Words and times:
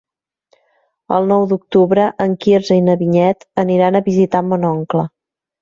El 1.17 1.27
nou 1.31 1.45
d'octubre 1.51 2.07
en 2.27 2.33
Quirze 2.45 2.79
i 2.81 2.83
na 2.89 2.97
Vinyet 3.05 3.47
aniran 3.67 3.99
a 4.01 4.05
visitar 4.11 4.43
mon 4.49 4.71
oncle. 4.75 5.07